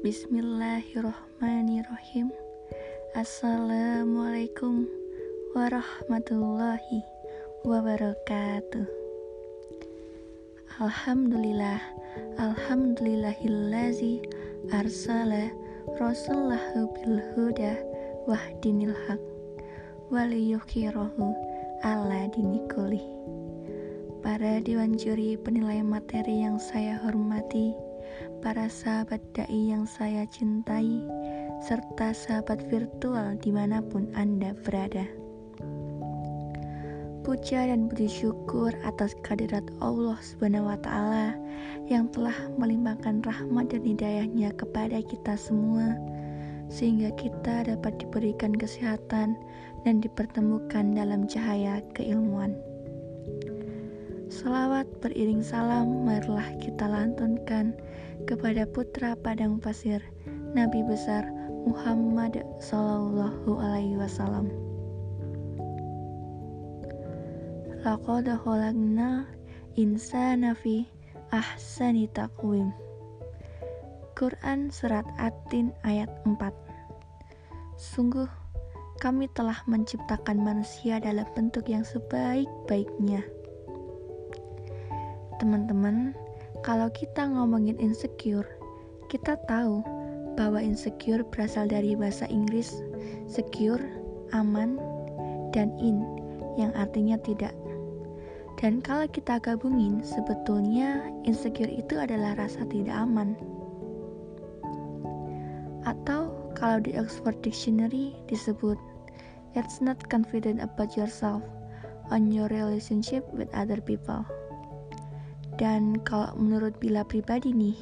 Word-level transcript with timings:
Bismillahirrohmanirrohim 0.00 2.32
Assalamualaikum 3.12 4.88
warahmatullahi 5.52 7.04
wabarakatuh. 7.68 8.88
Alhamdulillah 10.80 11.84
Alhamdulillahillazi 12.40 14.24
arsala 14.72 15.52
rasulahu 16.00 16.88
bilhuda 16.96 17.76
wahdinil 18.24 18.96
haq 19.04 19.20
waliyukhirahu 20.08 21.36
ala 21.84 22.24
dinikuli 22.32 23.04
Para 24.24 24.64
dewan 24.64 24.96
juri 24.96 25.36
penilai 25.36 25.84
materi 25.84 26.48
yang 26.48 26.56
saya 26.56 26.96
hormati 27.04 27.89
para 28.40 28.66
sahabat 28.70 29.20
dai 29.36 29.72
yang 29.74 29.84
saya 29.84 30.24
cintai, 30.28 31.04
serta 31.60 32.16
sahabat 32.16 32.64
virtual 32.72 33.36
di 33.38 33.52
mana 33.52 33.84
pun 33.84 34.08
Anda 34.16 34.56
berada. 34.64 35.04
Puja 37.20 37.68
dan 37.68 37.92
puji 37.92 38.08
syukur 38.08 38.72
atas 38.80 39.12
kehadirat 39.20 39.68
Allah 39.84 40.16
Subhanahu 40.24 40.72
wa 40.72 40.78
Ta'ala 40.80 41.36
yang 41.84 42.08
telah 42.10 42.34
melimpahkan 42.56 43.20
rahmat 43.20 43.76
dan 43.76 43.84
hidayahnya 43.84 44.56
kepada 44.56 45.04
kita 45.04 45.36
semua, 45.36 46.00
sehingga 46.72 47.12
kita 47.20 47.68
dapat 47.68 48.00
diberikan 48.00 48.56
kesehatan 48.56 49.36
dan 49.84 50.00
dipertemukan 50.00 50.96
dalam 50.96 51.28
cahaya 51.28 51.84
keilmuan. 51.92 52.56
Salawat 54.40 54.88
beriring 55.04 55.44
salam, 55.44 56.08
marilah 56.08 56.56
kita 56.64 56.88
lantunkan 56.88 57.76
kepada 58.24 58.64
putra 58.64 59.12
padang 59.12 59.60
pasir, 59.60 60.00
Nabi 60.56 60.80
besar 60.80 61.28
Muhammad 61.68 62.40
Sallallahu 62.56 63.60
Alaihi 63.60 64.00
Wasallam. 64.00 64.48
Laqad 67.84 68.32
khalaqna 68.40 69.28
insana 69.76 70.56
fi 70.56 70.88
ahsani 71.36 72.08
taqwim. 72.08 72.72
Quran 74.16 74.72
Surat 74.72 75.04
Atin 75.20 75.68
ayat 75.84 76.08
4 76.24 76.40
Sungguh, 77.76 78.32
kami 79.04 79.28
telah 79.36 79.60
menciptakan 79.68 80.40
manusia 80.40 80.96
dalam 80.96 81.28
bentuk 81.36 81.68
yang 81.68 81.84
sebaik-baiknya. 81.84 83.20
Teman-teman, 85.40 86.12
kalau 86.60 86.92
kita 86.92 87.24
ngomongin 87.24 87.80
insecure, 87.80 88.44
kita 89.08 89.40
tahu 89.48 89.80
bahwa 90.36 90.60
insecure 90.60 91.24
berasal 91.24 91.64
dari 91.64 91.96
bahasa 91.96 92.28
Inggris 92.28 92.84
secure, 93.24 93.80
aman, 94.36 94.76
dan 95.56 95.72
in 95.80 96.04
yang 96.60 96.76
artinya 96.76 97.16
tidak. 97.24 97.56
Dan 98.60 98.84
kalau 98.84 99.08
kita 99.08 99.40
gabungin, 99.40 100.04
sebetulnya 100.04 101.08
insecure 101.24 101.72
itu 101.72 101.96
adalah 101.96 102.36
rasa 102.36 102.68
tidak 102.68 102.92
aman. 102.92 103.32
Atau 105.88 106.36
kalau 106.52 106.84
di 106.84 106.92
Oxford 107.00 107.40
Dictionary 107.40 108.12
disebut, 108.28 108.76
it's 109.56 109.80
not 109.80 109.96
confident 110.12 110.60
about 110.60 110.92
yourself 111.00 111.40
on 112.12 112.28
your 112.28 112.52
relationship 112.52 113.24
with 113.32 113.48
other 113.56 113.80
people. 113.80 114.28
Dan 115.60 116.00
kalau 116.08 116.32
menurut 116.40 116.72
Bila 116.80 117.04
pribadi 117.04 117.52
nih, 117.52 117.76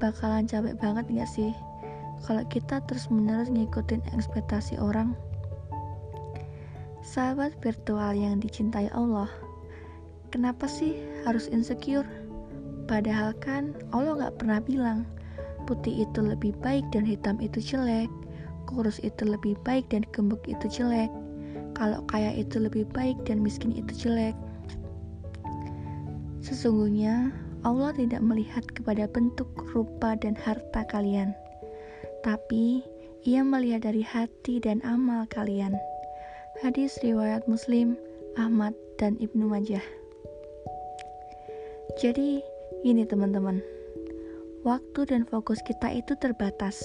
bakalan 0.00 0.48
capek 0.48 0.80
banget 0.80 1.04
gak 1.12 1.28
sih 1.28 1.52
kalau 2.24 2.40
kita 2.48 2.80
terus 2.88 3.12
menerus 3.12 3.52
ngikutin 3.52 4.00
ekspektasi 4.16 4.80
orang? 4.80 5.12
Sahabat 7.04 7.52
virtual 7.60 8.16
yang 8.16 8.40
dicintai 8.40 8.88
Allah, 8.96 9.28
kenapa 10.32 10.64
sih 10.64 10.96
harus 11.28 11.52
insecure? 11.52 12.08
Padahal 12.88 13.36
kan 13.44 13.76
Allah 13.92 14.26
gak 14.26 14.40
pernah 14.40 14.64
bilang 14.64 15.04
putih 15.68 16.08
itu 16.08 16.24
lebih 16.24 16.56
baik 16.64 16.86
dan 16.94 17.04
hitam 17.04 17.36
itu 17.42 17.60
jelek, 17.60 18.08
kurus 18.64 19.02
itu 19.04 19.26
lebih 19.26 19.58
baik 19.66 19.84
dan 19.92 20.06
gemuk 20.16 20.40
itu 20.48 20.64
jelek, 20.70 21.10
kalau 21.76 22.00
kaya 22.08 22.32
itu 22.32 22.56
lebih 22.56 22.88
baik 22.94 23.18
dan 23.28 23.42
miskin 23.42 23.74
itu 23.74 24.08
jelek. 24.08 24.32
Sesungguhnya 26.46 27.34
Allah 27.66 27.90
tidak 27.90 28.22
melihat 28.22 28.62
kepada 28.70 29.10
bentuk, 29.10 29.50
rupa, 29.74 30.14
dan 30.14 30.38
harta 30.38 30.86
kalian, 30.86 31.34
tapi 32.22 32.86
Ia 33.26 33.42
melihat 33.42 33.90
dari 33.90 34.06
hati 34.06 34.62
dan 34.62 34.78
amal 34.86 35.26
kalian. 35.26 35.74
Hadis 36.62 36.94
riwayat 37.02 37.42
Muslim, 37.50 37.98
Ahmad, 38.38 38.70
dan 39.02 39.18
Ibnu 39.18 39.50
Majah. 39.50 39.82
Jadi, 41.98 42.38
ini 42.86 43.02
teman-teman, 43.02 43.58
waktu 44.62 45.10
dan 45.10 45.26
fokus 45.26 45.58
kita 45.66 45.90
itu 45.90 46.14
terbatas. 46.22 46.78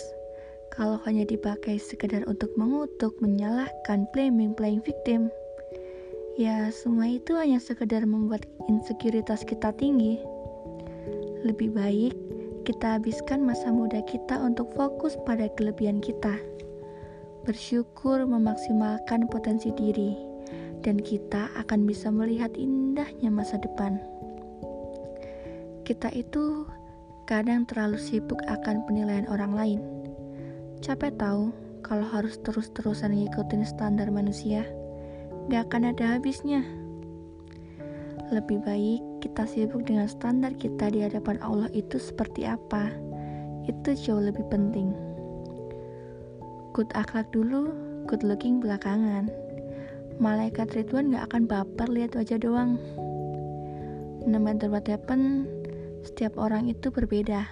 Kalau 0.73 0.97
hanya 1.05 1.29
dipakai 1.29 1.77
sekedar 1.77 2.25
untuk 2.25 2.49
mengutuk, 2.57 3.13
menyalahkan, 3.21 4.09
blaming, 4.09 4.57
playing 4.57 4.81
victim, 4.81 5.29
Ya, 6.39 6.71
semua 6.71 7.11
itu 7.11 7.35
hanya 7.35 7.59
sekedar 7.59 8.07
membuat 8.07 8.47
insekuritas 8.71 9.43
kita 9.43 9.75
tinggi. 9.75 10.15
Lebih 11.43 11.75
baik 11.75 12.15
kita 12.63 12.95
habiskan 12.95 13.43
masa 13.43 13.67
muda 13.67 13.99
kita 14.07 14.39
untuk 14.39 14.71
fokus 14.71 15.19
pada 15.27 15.51
kelebihan 15.59 15.99
kita. 15.99 16.39
Bersyukur 17.43 18.23
memaksimalkan 18.23 19.27
potensi 19.27 19.75
diri, 19.75 20.15
dan 20.87 21.03
kita 21.03 21.51
akan 21.59 21.83
bisa 21.83 22.07
melihat 22.07 22.55
indahnya 22.55 23.27
masa 23.27 23.59
depan. 23.59 23.99
Kita 25.83 26.15
itu 26.15 26.63
kadang 27.27 27.67
terlalu 27.67 27.99
sibuk 27.99 28.39
akan 28.47 28.87
penilaian 28.87 29.27
orang 29.27 29.51
lain. 29.51 29.79
Capek 30.79 31.11
tahu 31.19 31.51
kalau 31.83 32.07
harus 32.07 32.39
terus-terusan 32.39 33.11
ngikutin 33.19 33.67
standar 33.67 34.07
manusia 34.07 34.63
gak 35.51 35.67
akan 35.67 35.91
ada 35.91 36.15
habisnya. 36.15 36.63
Lebih 38.31 38.63
baik 38.63 39.03
kita 39.19 39.43
sibuk 39.43 39.83
dengan 39.83 40.07
standar 40.07 40.55
kita 40.55 40.87
di 40.87 41.03
hadapan 41.03 41.35
Allah 41.43 41.67
itu 41.75 41.99
seperti 41.99 42.47
apa. 42.47 42.87
Itu 43.67 43.91
jauh 43.91 44.23
lebih 44.23 44.47
penting. 44.47 44.95
Good 46.71 46.87
akhlak 46.95 47.27
dulu, 47.35 47.75
good 48.07 48.23
looking 48.23 48.63
belakangan. 48.63 49.27
Malaikat 50.23 50.71
Ridwan 50.71 51.11
gak 51.11 51.27
akan 51.35 51.43
baper 51.51 51.91
lihat 51.91 52.15
wajah 52.15 52.39
doang. 52.39 52.79
No 54.23 54.39
matter 54.39 54.71
what 54.71 54.87
happen, 54.87 55.51
setiap 56.07 56.39
orang 56.39 56.71
itu 56.71 56.87
berbeda. 56.87 57.43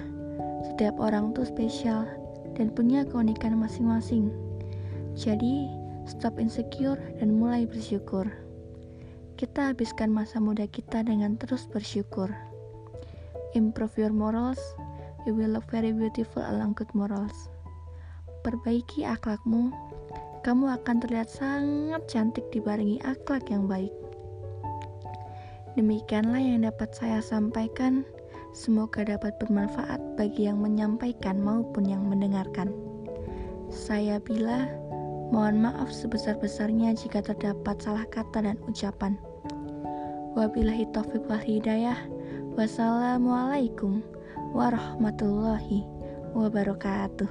Setiap 0.72 0.96
orang 1.04 1.36
tuh 1.36 1.44
spesial 1.44 2.08
dan 2.56 2.72
punya 2.72 3.04
keunikan 3.04 3.60
masing-masing. 3.60 4.32
Jadi, 5.20 5.79
stop 6.10 6.42
insecure, 6.42 6.98
dan 7.22 7.38
mulai 7.38 7.70
bersyukur. 7.70 8.26
Kita 9.38 9.72
habiskan 9.72 10.10
masa 10.10 10.42
muda 10.42 10.66
kita 10.66 11.06
dengan 11.06 11.38
terus 11.38 11.70
bersyukur. 11.70 12.34
Improve 13.54 13.96
your 13.96 14.14
morals, 14.14 14.60
you 15.24 15.38
will 15.38 15.54
look 15.54 15.70
very 15.70 15.94
beautiful 15.94 16.42
along 16.42 16.74
good 16.74 16.92
morals. 16.98 17.48
Perbaiki 18.42 19.06
akhlakmu, 19.06 19.70
kamu 20.42 20.76
akan 20.82 20.98
terlihat 21.06 21.30
sangat 21.30 22.02
cantik 22.10 22.44
dibarengi 22.50 22.98
akhlak 23.06 23.48
yang 23.54 23.70
baik. 23.70 23.94
Demikianlah 25.78 26.42
yang 26.42 26.66
dapat 26.66 26.92
saya 26.92 27.24
sampaikan. 27.24 28.04
Semoga 28.52 29.06
dapat 29.06 29.38
bermanfaat 29.38 30.02
bagi 30.18 30.50
yang 30.50 30.60
menyampaikan 30.60 31.38
maupun 31.38 31.86
yang 31.86 32.02
mendengarkan. 32.10 32.74
Saya 33.70 34.18
Bila 34.18 34.66
Mohon 35.30 35.70
maaf 35.70 35.94
sebesar-besarnya 35.94 36.98
jika 36.98 37.22
terdapat 37.22 37.78
salah 37.78 38.06
kata 38.10 38.42
dan 38.42 38.58
ucapan. 38.66 39.14
Wabillahi 40.34 40.90
taufiq 40.90 41.26
wal 41.30 41.42
hidayah. 41.42 41.98
Wassalamualaikum 42.58 44.02
warahmatullahi 44.58 45.86
wabarakatuh. 46.34 47.30